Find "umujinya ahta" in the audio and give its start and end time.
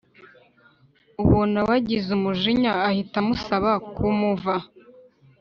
2.17-3.17